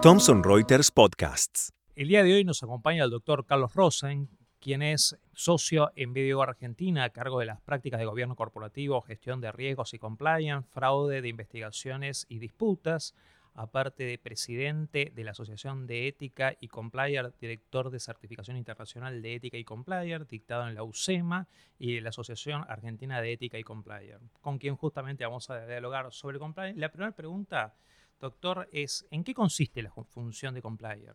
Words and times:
Thomson 0.00 0.44
Reuters 0.44 0.92
Podcasts. 0.92 1.72
El 1.96 2.06
día 2.06 2.22
de 2.22 2.34
hoy 2.34 2.44
nos 2.44 2.62
acompaña 2.62 3.02
el 3.02 3.10
doctor 3.10 3.44
Carlos 3.44 3.74
Rosen, 3.74 4.28
quien 4.60 4.82
es 4.82 5.18
socio 5.32 5.90
en 5.96 6.14
BDO 6.14 6.40
Argentina 6.40 7.02
a 7.02 7.10
cargo 7.10 7.40
de 7.40 7.46
las 7.46 7.60
prácticas 7.62 7.98
de 7.98 8.06
gobierno 8.06 8.36
corporativo, 8.36 9.02
gestión 9.02 9.40
de 9.40 9.50
riesgos 9.50 9.92
y 9.92 9.98
compliance, 9.98 10.68
fraude 10.70 11.20
de 11.20 11.28
investigaciones 11.28 12.26
y 12.28 12.38
disputas, 12.38 13.16
aparte 13.54 14.04
de 14.04 14.18
presidente 14.18 15.12
de 15.14 15.24
la 15.24 15.30
Asociación 15.30 15.86
de 15.86 16.08
Ética 16.08 16.56
y 16.60 16.68
Complier, 16.68 17.32
director 17.40 17.90
de 17.90 18.00
Certificación 18.00 18.56
Internacional 18.56 19.22
de 19.22 19.36
Ética 19.36 19.56
y 19.56 19.64
Complier, 19.64 20.26
dictado 20.26 20.68
en 20.68 20.74
la 20.74 20.82
UCEMA 20.82 21.48
y 21.78 21.94
de 21.94 22.00
la 22.00 22.08
Asociación 22.08 22.64
Argentina 22.68 23.20
de 23.20 23.32
Ética 23.32 23.58
y 23.58 23.62
Complier, 23.62 24.18
con 24.40 24.58
quien 24.58 24.74
justamente 24.76 25.24
vamos 25.24 25.48
a 25.50 25.66
dialogar 25.66 26.12
sobre 26.12 26.38
compliance. 26.40 26.78
La 26.78 26.90
primera 26.90 27.12
pregunta, 27.12 27.74
doctor, 28.20 28.68
es 28.72 29.06
¿en 29.10 29.22
qué 29.22 29.34
consiste 29.34 29.82
la 29.82 29.92
función 29.92 30.54
de 30.54 30.62
complier? 30.62 31.14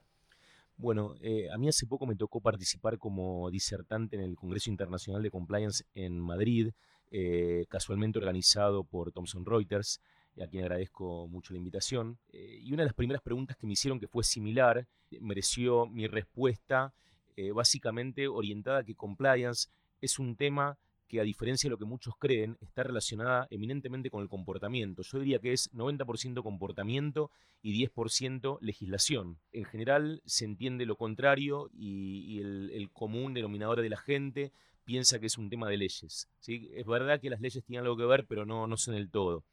Bueno, 0.77 1.15
eh, 1.21 1.49
a 1.51 1.57
mí 1.57 1.67
hace 1.67 1.85
poco 1.87 2.05
me 2.05 2.15
tocó 2.15 2.39
participar 2.39 2.97
como 2.97 3.51
disertante 3.51 4.15
en 4.15 4.21
el 4.21 4.37
Congreso 4.37 4.69
Internacional 4.69 5.21
de 5.21 5.29
Compliance 5.29 5.83
en 5.93 6.17
Madrid, 6.17 6.71
eh, 7.11 7.65
casualmente 7.67 8.17
organizado 8.17 8.85
por 8.85 9.11
Thomson 9.11 9.45
Reuters 9.45 9.99
a 10.41 10.47
quien 10.47 10.63
agradezco 10.63 11.27
mucho 11.27 11.53
la 11.53 11.57
invitación. 11.57 12.17
Eh, 12.31 12.59
y 12.63 12.73
una 12.73 12.83
de 12.83 12.87
las 12.87 12.95
primeras 12.95 13.21
preguntas 13.21 13.57
que 13.57 13.67
me 13.67 13.73
hicieron, 13.73 13.99
que 13.99 14.07
fue 14.07 14.23
similar, 14.23 14.87
mereció 15.19 15.87
mi 15.87 16.07
respuesta, 16.07 16.93
eh, 17.35 17.51
básicamente 17.51 18.27
orientada 18.27 18.79
a 18.79 18.83
que 18.83 18.95
compliance 18.95 19.69
es 20.01 20.19
un 20.19 20.35
tema 20.35 20.77
que 21.09 21.19
a 21.19 21.23
diferencia 21.23 21.67
de 21.67 21.71
lo 21.71 21.77
que 21.77 21.85
muchos 21.85 22.13
creen, 22.17 22.57
está 22.61 22.83
relacionada 22.83 23.47
eminentemente 23.49 24.09
con 24.09 24.21
el 24.21 24.29
comportamiento. 24.29 25.01
Yo 25.01 25.19
diría 25.19 25.39
que 25.39 25.51
es 25.51 25.69
90% 25.73 26.43
comportamiento 26.43 27.31
y 27.61 27.73
10% 27.73 28.59
legislación. 28.61 29.39
En 29.51 29.65
general 29.65 30.21
se 30.25 30.45
entiende 30.45 30.85
lo 30.85 30.95
contrario 30.95 31.69
y, 31.73 32.39
el, 32.39 32.89
común 32.93 33.33
denominador 33.33 33.81
de 33.81 33.89
la 33.89 33.97
gente 33.97 34.53
piensa 34.85 35.19
que 35.19 35.25
es 35.25 35.37
un 35.37 35.49
tema 35.49 35.67
de 35.67 35.77
leyes. 35.77 36.29
¿sí? 36.39 36.69
Es 36.73 36.85
verdad 36.85 37.19
que 37.19 37.29
las 37.29 37.41
leyes 37.41 37.63
tienen 37.65 37.83
algo 37.83 37.97
que 37.97 38.05
ver, 38.05 38.25
pero 38.27 38.45
no, 38.45 38.67
no 38.67 38.77
son 38.77 38.93
el 38.93 39.09
todo. 39.09 39.43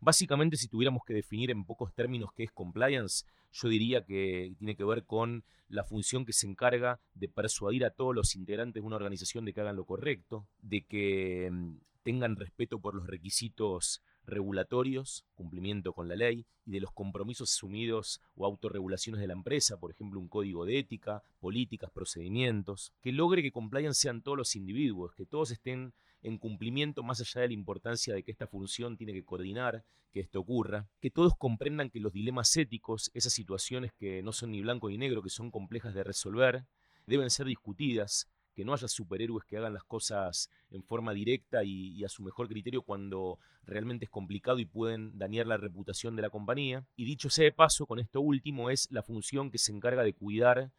Básicamente, 0.00 0.56
si 0.56 0.68
tuviéramos 0.68 1.02
que 1.04 1.14
definir 1.14 1.50
en 1.50 1.64
pocos 1.64 1.94
términos 1.94 2.30
qué 2.34 2.44
es 2.44 2.52
compliance, 2.52 3.24
yo 3.52 3.68
diría 3.68 4.04
que 4.04 4.54
tiene 4.58 4.76
que 4.76 4.84
ver 4.84 5.04
con 5.04 5.44
la 5.68 5.84
función 5.84 6.24
que 6.24 6.32
se 6.32 6.46
encarga 6.46 7.00
de 7.14 7.28
persuadir 7.28 7.84
a 7.84 7.90
todos 7.90 8.14
los 8.14 8.36
integrantes 8.36 8.82
de 8.82 8.86
una 8.86 8.96
organización 8.96 9.44
de 9.44 9.52
que 9.52 9.60
hagan 9.60 9.76
lo 9.76 9.84
correcto, 9.84 10.46
de 10.60 10.82
que 10.82 11.48
mm, 11.50 11.76
tengan 12.02 12.36
respeto 12.36 12.78
por 12.78 12.94
los 12.94 13.06
requisitos 13.06 14.02
regulatorios, 14.26 15.24
cumplimiento 15.34 15.92
con 15.92 16.08
la 16.08 16.16
ley, 16.16 16.46
y 16.64 16.72
de 16.72 16.80
los 16.80 16.92
compromisos 16.92 17.52
asumidos 17.52 18.20
o 18.34 18.44
autorregulaciones 18.44 19.20
de 19.20 19.28
la 19.28 19.32
empresa, 19.32 19.78
por 19.78 19.92
ejemplo, 19.92 20.20
un 20.20 20.28
código 20.28 20.64
de 20.64 20.78
ética, 20.78 21.22
políticas, 21.38 21.90
procedimientos, 21.90 22.92
que 23.00 23.12
logre 23.12 23.42
que 23.42 23.52
compliance 23.52 24.00
sean 24.00 24.22
todos 24.22 24.36
los 24.36 24.56
individuos, 24.56 25.14
que 25.14 25.26
todos 25.26 25.50
estén 25.50 25.94
en 26.22 26.38
cumplimiento 26.38 27.02
más 27.02 27.20
allá 27.20 27.42
de 27.42 27.48
la 27.48 27.54
importancia 27.54 28.14
de 28.14 28.22
que 28.22 28.32
esta 28.32 28.46
función 28.46 28.96
tiene 28.96 29.12
que 29.12 29.24
coordinar 29.24 29.84
que 30.12 30.20
esto 30.20 30.40
ocurra, 30.40 30.88
que 30.98 31.10
todos 31.10 31.34
comprendan 31.36 31.90
que 31.90 32.00
los 32.00 32.12
dilemas 32.12 32.56
éticos, 32.56 33.10
esas 33.12 33.32
situaciones 33.32 33.92
que 33.92 34.22
no 34.22 34.32
son 34.32 34.50
ni 34.50 34.62
blanco 34.62 34.88
ni 34.88 34.96
negro, 34.96 35.22
que 35.22 35.28
son 35.28 35.50
complejas 35.50 35.94
de 35.94 36.02
resolver, 36.04 36.64
deben 37.06 37.30
ser 37.30 37.46
discutidas, 37.46 38.26
que 38.56 38.64
no 38.64 38.72
haya 38.72 38.88
superhéroes 38.88 39.44
que 39.44 39.58
hagan 39.58 39.74
las 39.74 39.84
cosas 39.84 40.50
en 40.70 40.82
forma 40.82 41.12
directa 41.12 41.62
y, 41.62 42.02
a 42.04 42.08
su 42.08 42.22
mejor 42.22 42.48
criterio 42.48 42.82
cuando 42.82 43.38
realmente 43.64 44.06
es 44.06 44.10
complicado 44.10 44.58
y 44.58 44.64
pueden 44.64 45.16
dañar 45.18 45.46
la 45.46 45.58
reputación 45.58 46.16
de 46.16 46.22
la 46.22 46.30
compañía. 46.30 46.86
Y 46.96 47.04
dicho 47.04 47.28
sea 47.30 47.44
de 47.44 47.52
paso, 47.52 47.86
con 47.86 47.98
esto 47.98 48.20
último 48.20 48.70
es 48.70 48.90
la 48.90 49.02
función 49.02 49.50
que 49.50 49.58
se 49.58 49.72
encarga 49.72 50.02
de 50.02 50.14
cuidar 50.14 50.72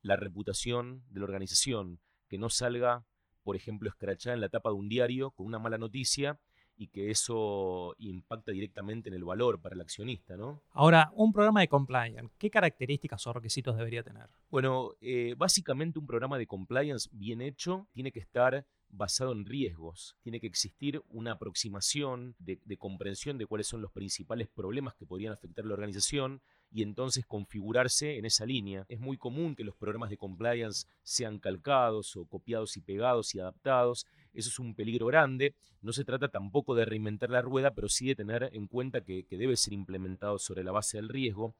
la 0.00 0.16
reputación 0.16 1.04
de 1.10 1.20
la 1.20 1.26
organización, 1.26 2.00
que 2.28 2.38
no 2.38 2.48
salga 2.48 3.04
por 3.48 3.56
ejemplo, 3.56 3.88
escrachada 3.88 4.34
en 4.34 4.42
la 4.42 4.50
tapa 4.50 4.68
de 4.68 4.76
un 4.76 4.90
diario 4.90 5.30
con 5.30 5.46
una 5.46 5.58
mala 5.58 5.78
noticia 5.78 6.38
y 6.78 6.86
que 6.86 7.10
eso 7.10 7.94
impacta 7.98 8.52
directamente 8.52 9.08
en 9.08 9.14
el 9.16 9.24
valor 9.24 9.60
para 9.60 9.74
el 9.74 9.80
accionista, 9.80 10.36
¿no? 10.36 10.62
Ahora, 10.70 11.10
un 11.14 11.32
programa 11.32 11.60
de 11.60 11.68
compliance, 11.68 12.32
¿qué 12.38 12.50
características 12.50 13.26
o 13.26 13.32
requisitos 13.32 13.76
debería 13.76 14.04
tener? 14.04 14.28
Bueno, 14.48 14.92
eh, 15.00 15.34
básicamente 15.36 15.98
un 15.98 16.06
programa 16.06 16.38
de 16.38 16.46
compliance 16.46 17.08
bien 17.12 17.42
hecho 17.42 17.88
tiene 17.92 18.12
que 18.12 18.20
estar 18.20 18.64
basado 18.90 19.32
en 19.32 19.44
riesgos. 19.44 20.16
Tiene 20.22 20.40
que 20.40 20.46
existir 20.46 21.02
una 21.08 21.32
aproximación 21.32 22.36
de, 22.38 22.58
comprensión 22.78 23.38
de 23.38 23.46
cuáles 23.46 23.66
son 23.66 23.82
los 23.82 23.92
principales 23.92 24.48
problemas 24.48 24.94
que 24.94 25.06
podrían 25.06 25.32
afectar 25.32 25.64
a 25.64 25.68
la 25.68 25.74
organización 25.74 26.40
y 26.70 26.82
entonces 26.82 27.26
configurarse 27.26 28.18
en 28.18 28.24
esa 28.24 28.46
línea. 28.46 28.84
Es 28.88 29.00
muy 29.00 29.16
común 29.16 29.54
que 29.54 29.64
los 29.64 29.76
programas 29.76 30.10
de 30.10 30.18
compliance 30.18 30.86
sean 31.02 31.38
calcados 31.38 32.16
o 32.16 32.24
copiados 32.26 32.76
y 32.76 32.80
pegados 32.80 33.34
y 33.34 33.40
adaptados. 33.40 34.06
Eso 34.34 34.48
es 34.48 34.58
un 34.58 34.74
peligro 34.74 35.06
grande. 35.06 35.54
No 35.80 35.92
se 35.92 36.04
trata 36.04 36.28
tampoco 36.28 36.74
de 36.74 36.84
reinventar 36.84 37.30
la 37.30 37.42
rueda, 37.42 37.74
pero 37.74 37.88
sí 37.88 38.06
de 38.08 38.16
tener 38.16 38.50
en 38.52 38.66
cuenta 38.66 39.00
que 39.00 39.24
debe 39.30 39.56
ser 39.56 39.72
implementado 39.72 40.38
sobre 40.38 40.64
la 40.64 40.72
base 40.72 40.98
del 40.98 41.08
riesgo 41.08 41.54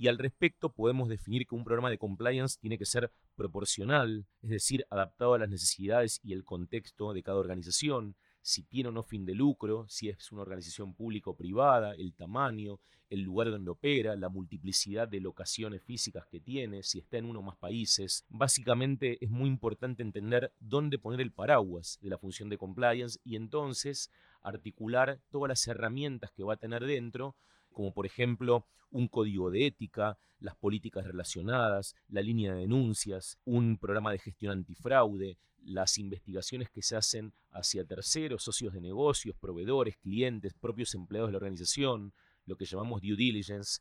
y 0.00 0.08
al 0.08 0.16
respecto 0.16 0.70
podemos 0.72 1.10
definir 1.10 1.46
que 1.46 1.54
un 1.54 1.62
programa 1.62 1.90
de 1.90 1.98
compliance 1.98 2.58
tiene 2.58 2.78
que 2.78 2.86
ser 2.86 3.10
proporcional, 3.36 4.24
es 4.42 4.48
decir, 4.48 4.86
adaptado 4.88 5.34
a 5.34 5.38
las 5.38 5.50
necesidades 5.50 6.20
y 6.24 6.32
el 6.32 6.42
contexto 6.42 7.12
de 7.12 7.22
cada 7.22 7.38
organización, 7.38 8.16
si 8.42 8.62
tiene 8.62 8.88
o 8.88 8.92
no 8.92 9.02
fin 9.02 9.24
de 9.24 9.34
lucro, 9.34 9.86
si 9.88 10.08
es 10.08 10.32
una 10.32 10.42
organización 10.42 10.94
pública 10.94 11.30
o 11.30 11.36
privada, 11.36 11.94
el 11.94 12.14
tamaño, 12.14 12.80
el 13.10 13.22
lugar 13.22 13.50
donde 13.50 13.70
opera, 13.70 14.14
la 14.16 14.28
multiplicidad 14.28 15.08
de 15.08 15.20
locaciones 15.20 15.82
físicas 15.82 16.26
que 16.26 16.40
tiene, 16.40 16.82
si 16.82 17.00
está 17.00 17.18
en 17.18 17.26
uno 17.26 17.40
o 17.40 17.42
más 17.42 17.56
países. 17.56 18.24
Básicamente 18.28 19.22
es 19.22 19.30
muy 19.30 19.48
importante 19.48 20.02
entender 20.02 20.52
dónde 20.60 20.98
poner 20.98 21.20
el 21.20 21.32
paraguas 21.32 21.98
de 22.00 22.08
la 22.08 22.18
función 22.18 22.48
de 22.48 22.58
compliance 22.58 23.18
y 23.24 23.36
entonces 23.36 24.10
articular 24.42 25.20
todas 25.30 25.48
las 25.48 25.66
herramientas 25.66 26.30
que 26.30 26.44
va 26.44 26.54
a 26.54 26.58
tener 26.58 26.84
dentro 26.86 27.34
como 27.72 27.92
por 27.92 28.06
ejemplo 28.06 28.66
un 28.90 29.08
código 29.08 29.50
de 29.50 29.66
ética, 29.66 30.18
las 30.40 30.56
políticas 30.56 31.04
relacionadas, 31.04 31.94
la 32.08 32.22
línea 32.22 32.54
de 32.54 32.60
denuncias, 32.60 33.38
un 33.44 33.78
programa 33.78 34.12
de 34.12 34.18
gestión 34.18 34.52
antifraude, 34.52 35.38
las 35.62 35.98
investigaciones 35.98 36.70
que 36.70 36.82
se 36.82 36.96
hacen 36.96 37.32
hacia 37.50 37.84
terceros, 37.84 38.42
socios 38.42 38.72
de 38.72 38.80
negocios, 38.80 39.36
proveedores, 39.38 39.96
clientes, 39.98 40.54
propios 40.54 40.94
empleados 40.94 41.28
de 41.28 41.32
la 41.32 41.38
organización, 41.38 42.14
lo 42.46 42.56
que 42.56 42.64
llamamos 42.64 43.02
due 43.02 43.16
diligence, 43.16 43.80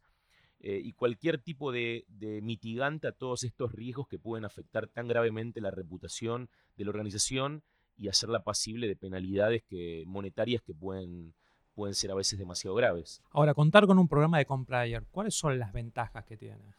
eh, 0.62 0.82
y 0.84 0.92
cualquier 0.92 1.42
tipo 1.42 1.72
de, 1.72 2.04
de, 2.10 2.42
mitigante 2.42 3.08
a 3.08 3.14
todos 3.14 3.46
estos 3.46 3.72
riesgos 3.72 4.10
que 4.10 4.20
pueden 4.20 4.44
afectar 4.44 4.88
tan 4.88 5.08
gravemente 5.08 5.62
la 5.62 5.72
reputación 5.72 6.50
de 6.76 6.84
la 6.84 6.90
organización 6.90 7.64
y 7.96 8.10
hacerla 8.10 8.44
pasible 8.44 8.88
de 8.88 8.98
penalidades 8.98 9.64
que, 9.64 10.04
monetarias 10.06 10.62
que 10.62 10.74
pueden 10.74 11.34
pueden 11.80 11.96
ser 11.96 12.12
a 12.12 12.16
veces 12.16 12.38
demasiado 12.38 12.76
graves. 12.76 13.22
Ahora, 13.32 13.54
contar 13.54 13.88
con 13.88 13.98
un 14.00 14.10
programa 14.10 14.38
de 14.38 14.46
complier, 14.46 15.06
¿cuáles 15.12 15.34
son 15.34 15.58
las 15.58 15.72
ventajas 15.72 16.26
que 16.26 16.36
tiene? 16.36 16.76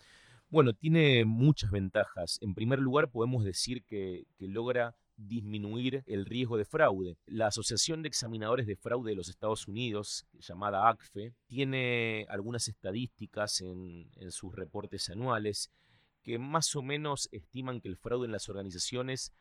Bueno, 0.51 0.75
tiene 0.75 1.25
muchas 1.25 1.71
ventajas. 1.71 2.39
En 2.43 2.55
primer 2.55 2.81
lugar, 2.81 3.09
podemos 3.09 3.43
decir 3.43 3.83
que, 3.85 4.27
logra 4.41 4.95
disminuir 5.17 6.03
el 6.07 6.27
riesgo 6.27 6.59
de 6.59 6.67
fraude. 6.67 7.17
La 7.25 7.47
Asociación 7.47 8.03
de 8.03 8.09
Examinadores 8.09 8.67
de 8.67 8.77
Fraude 8.77 9.13
de 9.13 9.17
los 9.17 9.31
Estados 9.31 9.67
Unidos, 9.69 10.27
llamada 10.39 10.87
ACFE, 10.91 11.33
tiene 11.47 12.27
algunas 12.29 12.69
estadísticas 12.69 13.63
en, 13.63 14.11
en, 14.17 14.31
sus 14.31 14.55
reportes 14.55 15.09
anuales 15.09 15.71
que 16.23 16.39
más 16.39 16.77
o 16.77 16.83
menos 16.83 17.31
estiman 17.33 17.81
que 17.81 17.89
el 17.89 17.97
fraude 17.97 18.27
en 18.27 18.33
las 18.33 18.51
organizaciones 18.51 19.33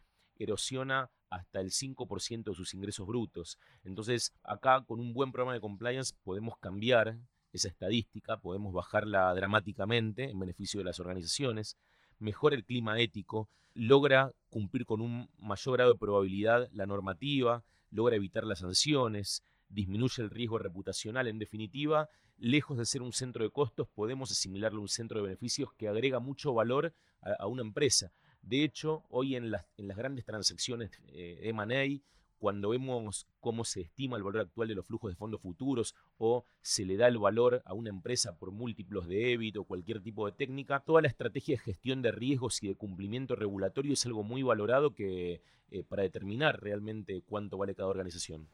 erosiona 0.43 1.09
hasta 1.29 1.61
el 1.61 1.71
5% 1.71 2.43
de 2.43 2.55
sus 2.55 2.73
ingresos 2.73 3.05
brutos. 3.05 3.59
Entonces, 3.83 4.33
acá 4.43 4.83
con 4.85 4.99
un 4.99 5.13
buen 5.13 5.31
programa 5.31 5.53
de 5.53 5.61
compliance 5.61 6.13
podemos 6.23 6.57
cambiar 6.57 7.17
esa 7.51 7.67
estadística, 7.67 8.37
podemos 8.37 8.73
bajarla 8.73 9.33
dramáticamente 9.33 10.29
en 10.29 10.39
beneficio 10.39 10.79
de 10.79 10.85
las 10.85 10.99
organizaciones, 10.99 11.77
mejora 12.19 12.55
el 12.55 12.65
clima 12.65 12.99
ético, 12.99 13.49
logra 13.73 14.31
cumplir 14.49 14.85
con 14.85 15.01
un 15.01 15.29
mayor 15.37 15.75
grado 15.75 15.93
de 15.93 15.99
probabilidad 15.99 16.67
la 16.71 16.85
normativa, 16.85 17.63
logra 17.91 18.15
evitar 18.15 18.43
las 18.43 18.59
sanciones, 18.59 19.43
disminuye 19.69 20.21
el 20.21 20.29
riesgo 20.29 20.57
reputacional. 20.57 21.27
En 21.27 21.39
definitiva, 21.39 22.09
lejos 22.37 22.77
de 22.77 22.85
ser 22.85 23.01
un 23.01 23.13
centro 23.13 23.43
de 23.43 23.51
costos, 23.51 23.87
podemos 23.87 24.31
asimilarlo 24.31 24.79
a 24.79 24.81
un 24.81 24.89
centro 24.89 25.19
de 25.19 25.27
beneficios 25.27 25.73
que 25.73 25.87
agrega 25.87 26.19
mucho 26.19 26.53
valor 26.53 26.93
a, 27.21 27.47
una 27.47 27.61
empresa. 27.61 28.11
De 28.41 28.63
hecho, 28.63 29.03
hoy 29.09 29.35
en 29.35 29.51
las, 29.51 29.65
en 29.77 29.87
las 29.87 29.97
grandes 29.97 30.25
transacciones 30.25 30.91
eh, 31.07 31.39
M&A, 31.43 32.01
cuando 32.39 32.69
vemos 32.69 33.27
cómo 33.41 33.65
se 33.65 33.81
estima 33.81 34.17
el 34.17 34.23
valor 34.23 34.41
actual 34.41 34.69
de 34.69 34.75
los 34.75 34.85
flujos 34.85 35.11
de 35.11 35.15
fondos 35.15 35.41
futuros 35.41 35.93
o 36.17 36.45
se 36.61 36.85
le 36.85 36.95
da 36.95 37.07
el 37.07 37.17
valor 37.17 37.61
a 37.65 37.73
una 37.73 37.89
empresa 37.89 38.37
por 38.37 38.51
múltiplos 38.51 39.07
de 39.07 39.33
EBIT 39.33 39.57
o 39.57 39.65
cualquier 39.65 40.01
tipo 40.01 40.25
de 40.25 40.31
técnica, 40.31 40.79
toda 40.79 41.01
la 41.01 41.09
estrategia 41.09 41.55
de 41.55 41.63
gestión 41.63 42.01
de 42.01 42.11
riesgos 42.11 42.63
y 42.63 42.69
de 42.69 42.75
cumplimiento 42.75 43.35
regulatorio 43.35 43.93
es 43.93 44.05
algo 44.05 44.23
muy 44.23 44.41
valorado 44.41 44.95
que, 44.95 45.41
eh, 45.71 45.83
para 45.83 46.03
determinar 46.03 46.61
realmente 46.61 47.21
cuánto 47.27 47.57
vale 47.57 47.75
cada 47.75 47.89
organización. 47.89 48.47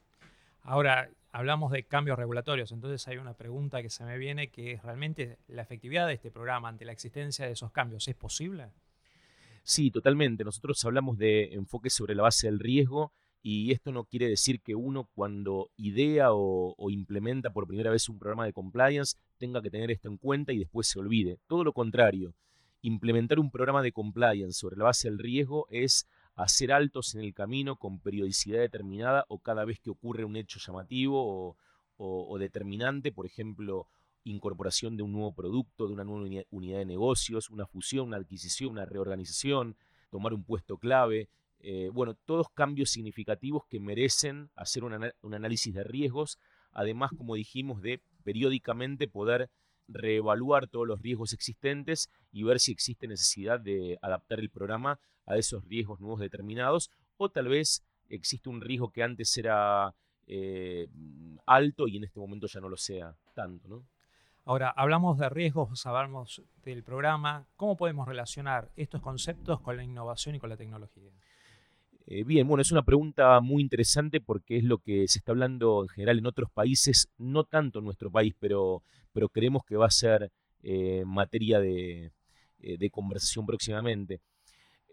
Ahora, 0.62 1.10
hablamos 1.32 1.72
de 1.72 1.84
cambios 1.84 2.18
regulatorios, 2.18 2.72
entonces 2.72 3.08
hay 3.08 3.18
una 3.18 3.36
pregunta 3.36 3.84
que 3.84 3.92
se 3.92 4.04
me 4.04 4.18
viene 4.18 4.50
que 4.50 4.80
realmente 4.84 5.38
la 5.48 5.62
efectividad 5.62 6.08
de 6.08 6.14
este 6.14 6.32
programa 6.32 6.70
ante 6.70 6.86
la 6.86 6.92
existencia 6.92 7.46
de 7.46 7.52
esos 7.52 7.72
cambios, 7.72 8.08
¿es 8.08 8.16
posible? 8.16 8.72
Sí, 9.68 9.90
totalmente. 9.90 10.44
Nosotros 10.44 10.86
hablamos 10.86 11.18
de 11.18 11.54
enfoque 11.54 11.90
sobre 11.90 12.14
la 12.14 12.22
base 12.22 12.46
del 12.46 12.60
riesgo 12.60 13.12
y 13.42 13.72
esto 13.72 13.92
no 13.92 14.06
quiere 14.06 14.30
decir 14.30 14.62
que 14.62 14.76
uno 14.76 15.10
cuando 15.16 15.72
idea 15.76 16.34
o, 16.34 16.76
o, 16.78 16.90
implementa 16.92 17.52
por 17.52 17.66
primera 17.66 17.90
vez 17.90 18.08
un 18.08 18.20
programa 18.20 18.46
de 18.46 18.54
compliance 18.54 19.18
tenga 19.40 19.64
que 19.64 19.72
tener 19.72 19.90
esto 19.90 20.08
en 20.08 20.18
cuenta 20.18 20.54
y 20.54 20.60
después 20.60 20.88
se 20.88 21.00
olvide. 21.00 21.40
Todo 21.48 21.64
lo 21.64 21.74
contrario, 21.74 22.36
implementar 22.84 23.40
un 23.40 23.50
programa 23.50 23.82
de 23.82 23.92
compliance 23.92 24.54
sobre 24.54 24.78
la 24.78 24.84
base 24.84 25.10
del 25.10 25.18
riesgo 25.18 25.66
es 25.72 26.08
hacer 26.36 26.72
altos 26.72 27.16
en 27.16 27.22
el 27.22 27.34
camino 27.34 27.78
con 27.78 28.00
periodicidad 28.00 28.60
determinada 28.60 29.26
o 29.30 29.40
cada 29.40 29.66
vez 29.66 29.80
que 29.80 29.90
ocurre 29.90 30.26
un 30.26 30.36
hecho 30.36 30.60
llamativo 30.60 31.58
o, 31.98 32.38
determinante, 32.38 33.12
por 33.12 33.26
ejemplo, 33.26 33.88
incorporación 34.26 34.98
de 34.98 35.04
un 35.04 35.14
nuevo 35.14 35.34
producto, 35.34 35.88
de 35.88 35.94
una 35.94 36.04
nueva 36.04 36.44
unidad 36.50 36.80
de 36.80 36.86
negocios, 36.86 37.50
una 37.50 37.66
fusión, 37.66 38.08
una 38.08 38.18
adquisición, 38.18 38.72
una 38.72 38.86
reorganización, 38.86 39.78
tomar 40.10 40.34
un 40.34 40.44
puesto 40.44 40.78
clave. 40.78 41.30
Eh, 41.60 41.90
bueno, 41.94 42.16
todos 42.26 42.50
cambios 42.50 42.90
significativos 42.90 43.64
que 43.70 43.80
merecen 43.80 44.50
hacer 44.56 44.84
un 44.84 45.34
análisis 45.34 45.74
de 45.74 45.84
riesgos, 45.84 46.40
además, 46.72 47.12
como 47.18 47.36
dijimos, 47.36 47.82
de 47.82 48.02
periódicamente 48.24 49.08
poder 49.08 49.50
reevaluar 49.88 50.68
todos 50.68 50.88
los 50.88 51.02
riesgos 51.02 51.34
existentes 51.34 52.10
y 52.32 52.44
ver 52.44 52.60
si 52.60 52.72
existe 52.72 53.08
necesidad 53.08 53.60
de 53.60 53.98
adaptar 54.02 54.40
el 54.40 54.50
programa 54.50 55.00
a 55.26 55.38
esos 55.38 55.64
riesgos 55.66 56.00
nuevos 56.00 56.20
determinados 56.20 56.90
o 57.18 57.30
tal 57.30 57.48
vez 57.48 57.84
existe 58.10 58.50
un 58.50 58.62
riesgo 58.62 58.92
que 58.92 59.04
antes 59.04 59.38
era 59.38 59.94
eh, 60.28 60.88
alto 61.46 61.88
y 61.88 61.98
en 61.98 62.04
este 62.04 62.20
momento 62.20 62.48
ya 62.48 62.60
no 62.60 62.70
lo 62.70 62.78
sea 62.78 63.16
tanto. 63.34 63.68
¿no? 63.68 63.86
Ahora, 64.48 64.70
hablamos 64.70 65.18
de 65.18 65.28
riesgos, 65.28 65.88
hablamos 65.88 66.44
del 66.64 66.84
programa. 66.84 67.48
¿Cómo 67.56 67.76
podemos 67.76 68.08
relacionar 68.08 68.70
estos 68.76 69.02
conceptos 69.02 69.60
con 69.60 69.76
la 69.76 69.84
innovación 69.84 70.36
y 70.36 70.40
con 70.40 70.52
la 70.52 70.56
tecnología? 70.56 71.12
Eh, 72.06 72.24
bien, 72.24 72.48
bueno, 72.48 72.62
es 72.62 72.72
una 72.72 72.84
pregunta 72.84 73.40
muy 73.42 73.64
interesante 73.64 74.22
porque 74.22 74.58
es 74.58 74.64
lo 74.64 74.78
que 74.78 75.08
se 75.08 75.18
está 75.18 75.32
hablando 75.32 75.82
en 75.82 75.90
general 75.90 76.20
en 76.20 76.28
otros 76.28 76.52
países, 76.52 77.10
no 77.18 77.46
tanto 77.46 77.80
en 77.80 77.86
nuestro 77.86 78.12
país, 78.12 78.36
pero, 78.40 78.84
pero 79.14 79.30
creemos 79.30 79.64
que 79.66 79.78
va 79.78 79.88
a 79.88 79.90
ser 79.92 80.32
eh, 80.62 81.04
materia 81.08 81.60
de, 81.60 82.12
de 82.60 82.90
conversación 82.92 83.48
próximamente. 83.48 84.22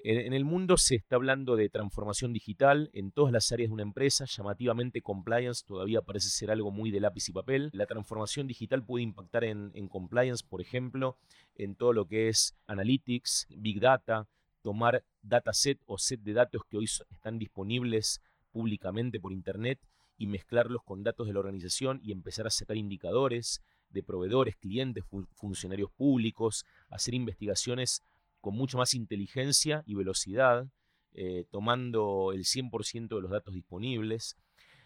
En, 0.04 0.32
el 0.32 0.44
mundo 0.44 0.76
se 0.78 0.96
está 0.96 1.14
hablando 1.14 1.54
de 1.54 1.68
transformación 1.68 2.32
digital 2.32 2.90
en 2.92 3.12
todas 3.12 3.32
las 3.32 3.52
áreas 3.52 3.70
de 3.70 3.74
una 3.74 3.84
empresa. 3.84 4.24
Llamativamente, 4.24 5.00
compliance 5.00 5.64
todavía 5.64 6.02
parece 6.02 6.28
ser 6.28 6.50
algo 6.50 6.72
muy 6.72 6.90
de 6.90 6.98
lápiz 6.98 7.28
y 7.28 7.32
papel. 7.32 7.70
La 7.72 7.86
transformación 7.86 8.48
digital 8.48 8.84
puede 8.84 9.04
impactar 9.04 9.44
en, 9.44 9.70
compliance, 9.88 10.44
por 10.48 10.60
ejemplo, 10.60 11.18
en 11.54 11.76
todo 11.76 11.92
lo 11.92 12.06
que 12.08 12.28
es 12.28 12.56
analytics, 12.66 13.46
big 13.50 13.78
data, 13.78 14.26
tomar 14.60 15.04
dataset 15.22 15.80
o 15.86 15.98
set 15.98 16.20
de 16.22 16.32
datos 16.32 16.62
que 16.68 16.78
hoy 16.78 16.86
están 17.10 17.38
disponibles 17.38 18.20
públicamente 18.50 19.20
por 19.20 19.32
Internet 19.32 19.78
y 20.18 20.26
mezclarlos 20.26 20.82
con 20.82 21.04
datos 21.04 21.28
de 21.28 21.32
la 21.32 21.40
organización 21.40 22.00
y 22.02 22.10
empezar 22.10 22.48
a 22.48 22.50
sacar 22.50 22.76
indicadores 22.76 23.62
de 23.90 24.02
proveedores, 24.02 24.56
clientes, 24.56 25.04
funcionarios 25.34 25.90
públicos, 25.92 26.64
hacer 26.88 27.14
investigaciones 27.14 28.02
con 28.42 28.56
mucho 28.56 28.76
más 28.76 28.92
inteligencia 28.92 29.82
y 29.86 29.94
velocidad, 29.94 30.66
eh, 31.14 31.46
tomando 31.50 32.32
el 32.34 32.44
100% 32.44 33.16
de 33.16 33.22
los 33.22 33.30
datos 33.30 33.54
disponibles. 33.54 34.36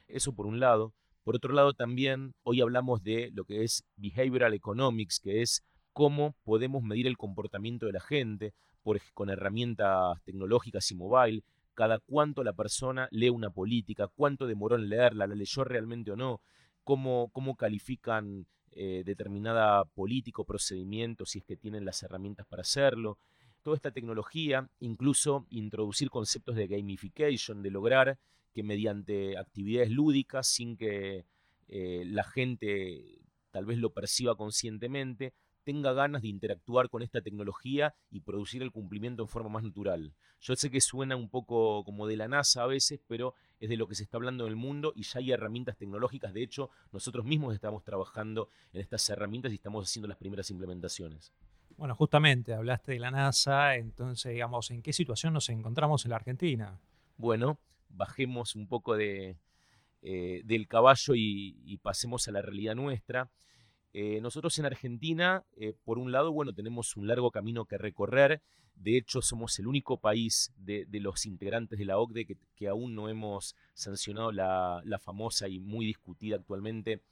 Eso 0.07 0.35
por 0.35 0.47
un 0.47 0.61
lado. 0.61 0.93
Por 1.25 1.35
otro 1.35 1.53
lado 1.55 1.73
también 1.73 2.35
hoy 2.45 2.61
hablamos 2.61 3.03
de 3.03 3.31
lo 3.33 3.45
que 3.45 3.65
es 3.65 3.85
behavioral 3.97 4.55
economics, 4.55 5.19
que 5.19 5.43
es 5.43 5.65
cómo 5.93 6.37
podemos 6.45 6.83
medir 6.83 7.07
el 7.07 7.17
comportamiento 7.17 7.87
de 7.87 7.93
la 7.93 8.01
gente 8.01 8.53
por, 8.83 9.01
con 9.15 9.31
herramientas 9.31 10.23
tecnológicas 10.25 10.91
y 10.93 10.95
mobile, 10.95 11.43
cada 11.73 11.99
cuánto 11.99 12.45
la 12.45 12.53
persona 12.53 13.09
lee 13.11 13.31
una 13.31 13.51
política, 13.51 14.09
cuánto 14.15 14.47
demoró 14.47 14.77
en 14.77 14.91
leerla, 14.91 15.27
la 15.27 15.35
leyó 15.35 15.65
realmente 15.65 16.11
o 16.11 16.17
no, 16.17 16.43
cómo, 16.85 17.31
cómo 17.33 17.57
califican 17.57 18.47
eh, 18.73 19.03
determinada 19.07 19.85
política 19.87 20.43
o 20.43 20.45
procedimiento, 20.45 21.25
si 21.25 21.39
es 21.39 21.45
que 21.45 21.57
tienen 21.57 21.87
las 21.87 22.03
herramientas 22.03 22.47
para 22.47 22.61
hacerlo 22.61 23.19
toda 23.67 23.75
esta 23.75 23.91
tecnología, 23.91 24.71
incluso 24.79 25.45
introducir 25.51 26.09
conceptos 26.09 26.55
de 26.55 26.69
gamification, 26.69 27.65
de 27.65 27.73
lograr 27.73 28.17
que 28.55 28.63
mediante 28.63 29.37
actividades 29.37 29.91
lúdicas, 29.91 30.47
sin 30.47 30.77
que 30.77 31.25
eh, 31.67 32.05
la 32.07 32.23
gente 32.23 33.19
tal 33.51 33.65
vez 33.65 33.79
lo 33.79 33.93
perciba 33.93 34.37
conscientemente, 34.37 35.35
tenga 35.65 35.93
ganas 35.93 36.23
de 36.23 36.29
interactuar 36.29 36.89
con 36.89 37.03
esta 37.03 37.23
tecnología 37.23 37.97
y 38.09 38.21
producir 38.21 38.63
el 38.63 38.71
cumplimiento 38.71 39.25
en 39.25 39.29
forma 39.29 39.49
más 39.49 39.65
natural. 39.65 40.15
Yo 40.41 40.55
sé 40.55 40.71
que 40.71 40.81
suena 40.81 41.17
un 41.17 41.29
poco 41.29 41.83
como 41.83 42.07
de 42.07 42.17
la 42.17 42.29
NASA 42.29 42.63
a 42.63 42.69
veces, 42.69 43.01
pero 43.09 43.35
es 43.59 43.69
de 43.69 43.77
lo 43.77 43.89
que 43.89 43.97
se 43.97 44.05
está 44.05 44.17
hablando 44.17 44.45
en 44.45 44.51
el 44.51 44.57
mundo 44.57 44.93
y 44.95 45.03
ya 45.03 45.19
hay 45.19 45.33
herramientas 45.33 45.77
tecnológicas. 45.77 46.33
De 46.33 46.45
hecho, 46.45 46.71
nosotros 46.93 47.25
mismos 47.25 47.53
estamos 47.53 47.83
trabajando 47.83 48.49
en 48.73 48.81
estas 48.81 49.11
herramientas 49.11 49.51
y 49.51 49.57
estamos 49.57 49.85
haciendo 49.85 50.07
las 50.07 50.19
primeras 50.19 50.53
implementaciones. 50.53 51.33
Bueno, 51.77 51.95
justamente 51.95 52.55
hablaste 52.55 52.93
de 52.93 52.99
la 52.99 53.11
NASA, 53.11 53.77
entonces, 53.77 54.33
digamos, 54.33 54.71
¿en 54.71 54.81
qué 54.81 54.95
situación 54.95 55.35
nos 55.35 55.51
encontramos 55.51 56.07
en 56.07 56.11
la 56.11 56.17
Argentina? 56.17 56.81
Bueno, 57.19 57.59
bajemos 57.91 58.57
un 58.57 58.67
poco 58.67 58.97
de, 58.97 59.37
eh, 60.01 60.41
del 60.45 60.69
caballo 60.69 61.15
y, 61.15 61.79
pasemos 61.83 62.29
a 62.29 62.33
la 62.33 62.41
realidad 62.41 62.75
nuestra. 62.75 63.29
Eh, 63.93 64.21
nosotros 64.23 64.59
en 64.59 64.65
Argentina, 64.65 65.45
eh, 65.57 65.75
por 65.85 65.99
un 65.99 66.13
lado, 66.13 66.33
bueno, 66.33 66.55
tenemos 66.55 66.97
un 66.97 67.09
largo 67.09 67.31
camino 67.31 67.67
que 67.67 67.77
recorrer. 67.77 68.41
De 68.75 68.97
hecho, 68.97 69.21
somos 69.21 69.59
el 69.59 69.67
único 69.67 69.99
país 69.99 70.55
de, 70.57 70.87
los 70.93 71.27
integrantes 71.27 71.79
de 71.79 71.85
la 71.85 71.99
OCDE 71.99 72.39
que, 72.55 72.69
aún 72.69 72.95
no 72.95 73.11
hemos 73.11 73.55
sancionado 73.75 74.33
la, 74.33 74.81
la, 74.85 74.99
famosa 74.99 75.47
y 75.49 75.61
muy 75.61 75.85
discutida 75.85 76.37
actualmente 76.37 77.03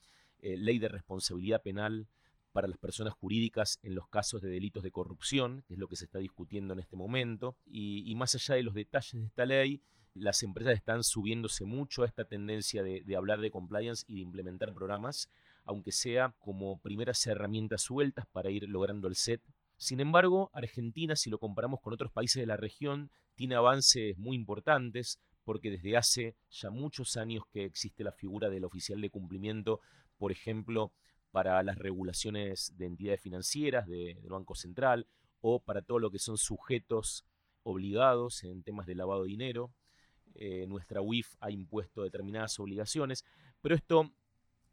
ley 0.41 0.79
de 0.79 0.89
responsabilidad 0.89 1.63
penal 1.63 2.07
para 2.55 2.69
las 2.69 2.79
personas 2.79 3.15
jurídicas 3.15 3.81
en 3.83 3.97
los 3.97 4.09
casos 4.09 4.41
de 4.41 4.49
delitos 4.49 4.85
de 4.85 4.93
corrupción, 4.93 5.65
que 5.67 5.75
es 5.75 5.81
lo 5.81 5.89
que 5.89 5.97
se 5.97 6.05
está 6.05 6.21
discutiendo 6.21 6.73
en 6.73 6.79
este 6.79 6.95
momento. 6.95 7.57
Y, 7.67 8.15
más 8.15 8.37
allá 8.37 8.55
de 8.55 8.63
los 8.63 8.75
detalles 8.75 9.21
de 9.21 9.27
esta 9.27 9.45
ley, 9.45 9.83
las 10.15 10.41
empresas 10.45 10.75
están 10.75 11.03
subiéndose 11.03 11.65
mucho 11.65 12.05
a 12.05 12.07
esta 12.07 12.27
tendencia 12.27 12.85
de, 12.85 13.17
hablar 13.17 13.41
de 13.41 13.51
compliance 13.51 14.05
y 14.07 14.15
de 14.15 14.21
implementar 14.21 14.73
programas, 14.73 15.29
aunque 15.65 15.91
sea 15.91 16.33
como 16.39 16.79
primeras 16.79 17.27
herramientas 17.27 17.83
sueltas 17.83 18.25
para 18.31 18.51
ir 18.51 18.69
logrando 18.69 19.09
el 19.09 19.17
set. 19.17 19.43
Sin 19.77 19.99
embargo, 19.99 20.51
Argentina, 20.55 21.17
si 21.17 21.31
lo 21.31 21.41
comparamos 21.41 21.81
con 21.81 21.93
otros 21.93 22.13
países 22.13 22.41
de 22.41 22.47
la 22.47 22.57
región, 22.57 23.11
tiene 23.35 23.57
avances 23.57 24.17
muy 24.17 24.37
importantes 24.37 25.19
porque 25.43 25.73
desde 25.73 25.97
hace 25.97 26.37
ya 26.51 26.71
muchos 26.71 27.17
años 27.17 27.43
que 27.51 27.65
existe 27.65 28.05
la 28.05 28.13
figura 28.13 28.49
del 28.49 28.65
oficial 28.65 29.01
de 29.01 29.11
cumplimiento, 29.11 29.81
por 30.19 30.31
ejemplo, 30.31 30.93
para 31.35 31.61
las 31.65 31.79
regulaciones 31.79 32.77
de 32.77 32.87
entidades 32.87 33.21
financieras, 33.21 33.89
del 33.89 34.29
Banco 34.29 34.55
Central, 34.55 35.09
o 35.41 35.59
para 35.59 35.83
todo 35.83 35.99
lo 35.99 36.13
que 36.13 36.21
son 36.21 36.39
sujetos 36.39 37.27
obligados 37.65 38.45
en 38.45 38.63
temas 38.63 38.87
de 38.87 38.95
lavado 38.95 39.25
de 39.25 39.31
dinero. 39.31 39.73
Eh, 40.37 40.65
nuestra 40.69 41.03
UIF 41.03 41.35
ha 41.41 41.51
impuesto 41.51 42.05
determinadas 42.05 42.61
obligaciones, 42.61 43.25
pero 43.61 43.75
esto 43.75 44.13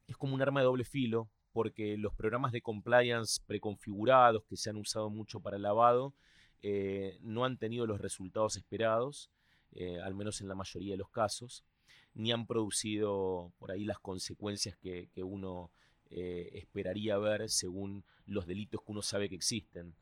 es 0.06 0.16
como 0.18 0.36
un 0.36 0.42
arma 0.44 0.60
de 0.60 0.68
doble 0.68 0.84
filo, 0.84 1.32
porque 1.52 1.98
los 1.98 2.14
programas 2.14 2.52
de 2.52 2.62
compliance 2.62 3.42
preconfigurados 3.48 4.44
que 4.44 4.56
se 4.56 4.70
han 4.70 4.78
usado 4.78 5.10
mucho 5.10 5.40
para 5.40 5.58
lavado 5.58 6.14
eh, 6.62 7.18
no 7.22 7.44
han 7.44 7.58
tenido 7.58 7.88
los 7.88 8.00
resultados 8.00 8.56
esperados, 8.56 9.32
eh, 9.72 10.00
al 10.00 10.14
menos 10.14 10.42
en 10.42 10.48
la 10.48 10.54
mayoría 10.54 10.94
de 10.94 11.00
los 11.00 11.10
casos, 11.10 11.66
ni 12.14 12.32
han 12.32 12.46
producido 12.46 13.52
por 13.58 13.72
ahí 13.72 13.84
las 13.84 13.98
consecuencias 13.98 14.78
que 14.78 15.10
uno 15.24 15.72
eh, 16.12 16.50
esperaría 16.54 17.18
ver 17.18 17.50
según 17.50 18.04
los 18.26 18.46
delitos 18.46 18.82
que 18.82 18.92
uno 18.92 19.02
sabe 19.02 19.30
que 19.30 19.36
existen. 19.36 19.96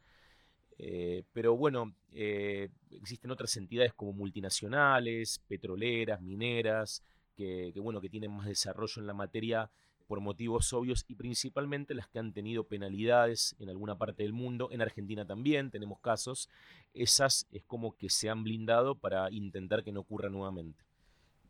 Eh, 0.77 1.23
pero 1.33 1.55
bueno, 1.55 1.93
eh, 2.13 2.69
existen 2.91 3.31
otras 3.31 3.55
entidades 3.57 3.93
como 3.93 4.13
multinacionales, 4.13 5.39
petroleras, 5.47 6.21
mineras, 6.21 7.03
que, 7.35 7.71
bueno, 7.77 8.01
que 8.01 8.09
tienen 8.09 8.31
más 8.31 8.47
desarrollo 8.47 8.99
en 9.01 9.07
la 9.07 9.13
materia 9.13 9.69
por 10.07 10.19
motivos 10.19 10.73
obvios 10.73 11.05
y 11.07 11.15
principalmente 11.15 11.93
las 11.93 12.07
que 12.07 12.19
han 12.19 12.33
tenido 12.33 12.63
penalidades 12.63 13.55
en 13.59 13.69
alguna 13.69 13.97
parte 13.97 14.23
del 14.23 14.33
mundo, 14.33 14.69
en 14.71 14.81
Argentina 14.81 15.25
también 15.25 15.69
tenemos 15.69 15.99
casos, 15.99 16.49
esas 16.93 17.47
es 17.51 17.63
como 17.63 17.95
que 17.95 18.09
se 18.09 18.29
han 18.29 18.43
blindado 18.43 18.95
para 18.95 19.31
intentar 19.31 19.83
que 19.83 19.91
no 19.91 20.01
ocurra 20.01 20.29
nuevamente. 20.29 20.83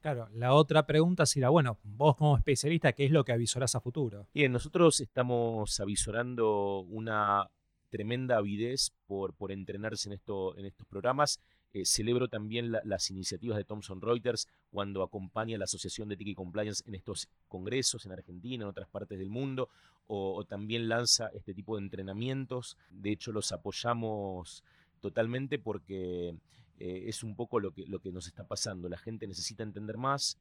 Claro, 0.01 0.29
la 0.33 0.53
otra 0.53 0.85
pregunta 0.85 1.25
será, 1.25 1.49
bueno, 1.49 1.77
vos 1.83 2.15
como 2.15 2.37
especialista, 2.37 2.93
¿qué 2.93 3.05
es 3.05 3.11
lo 3.11 3.25
que 3.25 3.33
avisorás 3.33 3.75
a 3.75 3.81
futuro? 3.81 4.27
Bien, 4.33 4.51
nosotros 4.51 5.01
estamos 5.01 5.77
avisorando 5.79 6.79
una 6.81 7.49
tremenda 7.89 8.37
avidez 8.37 8.91
por, 9.07 9.33
por 9.33 9.51
entrenarse 9.51 10.07
en, 10.09 10.13
esto, 10.13 10.57
en 10.57 10.65
estos 10.65 10.87
programas. 10.87 11.41
Eh, 11.71 11.85
celebro 11.85 12.29
también 12.29 12.71
las 12.71 13.11
iniciativas 13.11 13.57
de 13.57 13.63
Thomson 13.63 14.01
Reuters 14.01 14.47
cuando 14.71 15.03
acompaña 15.03 15.55
a 15.55 15.59
la 15.59 15.65
Asociación 15.65 16.09
de 16.09 16.15
y 16.17 16.33
Compliance 16.33 16.83
en 16.87 16.95
estos 16.95 17.29
congresos 17.47 18.05
en 18.05 18.11
Argentina, 18.11 18.63
en 18.63 18.69
otras 18.69 18.87
partes 18.87 19.19
del 19.19 19.29
mundo, 19.29 19.69
o, 20.07 20.43
también 20.45 20.89
lanza 20.89 21.29
este 21.33 21.53
tipo 21.53 21.75
de 21.75 21.83
entrenamientos. 21.83 22.77
De 22.89 23.11
hecho, 23.11 23.31
los 23.31 23.51
apoyamos 23.51 24.63
totalmente 24.99 25.59
porque 25.59 26.35
eh, 26.79 27.03
es 27.07 27.23
un 27.23 27.35
poco 27.35 27.59
lo 27.59 27.71
que, 27.71 27.85
lo 27.85 27.99
que 27.99 28.11
nos 28.11 28.27
está 28.27 28.47
pasando. 28.47 28.89
La 28.89 28.97
gente 28.97 29.27
necesita 29.27 29.63
entender 29.63 29.97
más, 29.97 30.37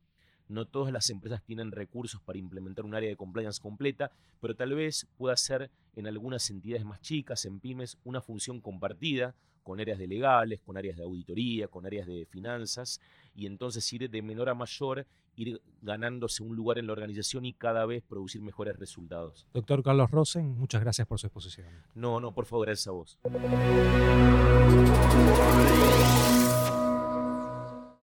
no 0.49 0.67
todas 0.67 0.93
las 0.93 1.11
empresas 1.11 1.43
tienen 1.43 1.73
recursos 1.73 2.21
para 2.21 2.39
implementar 2.39 2.85
un 2.85 2.95
área 2.95 3.09
de 3.09 3.17
compliance 3.17 3.61
completa, 3.61 4.11
pero 4.41 4.55
tal 4.55 4.75
vez 4.75 5.07
pueda 5.17 5.37
ser 5.37 5.71
en 5.97 6.07
algunas 6.07 6.49
entidades 6.51 6.85
más 6.85 7.01
chicas, 7.01 7.45
en 7.45 7.61
pymes, 7.61 7.99
una 8.05 8.21
función 8.21 8.61
compartida 8.61 9.35
con 9.69 9.81
áreas 9.81 9.99
de 9.99 10.07
legales, 10.07 10.61
con 10.61 10.79
áreas 10.79 10.97
de 10.97 11.03
auditoría, 11.03 11.69
con 11.69 11.85
áreas 11.85 12.07
de 12.07 12.25
finanzas, 12.25 13.03
y 13.35 13.45
entonces 13.45 13.93
ir 13.93 14.09
de 14.09 14.23
menor 14.23 14.49
a 14.49 14.55
mayor, 14.55 15.07
ir 15.37 15.61
ganándose 15.83 16.43
un 16.43 16.57
lugar 16.57 16.79
en 16.79 16.87
la 16.87 16.95
organización 16.95 17.45
y 17.45 17.53
cada 17.53 17.85
vez 17.85 18.03
producir 18.03 18.41
mejores 18.41 18.79
resultados. 18.79 19.47
Doctor 19.53 19.83
Carlos 19.83 20.11
Rosen, 20.11 20.57
muchas 20.59 20.81
gracias 20.81 21.07
por 21.07 21.19
su 21.19 21.27
exposición. 21.27 21.67
No, 21.95 22.19
no, 22.19 22.33
por 22.33 22.47
favor, 22.47 22.67
gracias 22.67 22.89
a 22.89 22.93
vos. 22.93 23.19